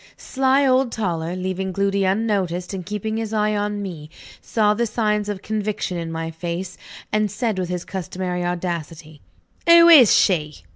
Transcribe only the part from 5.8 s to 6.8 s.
in my face,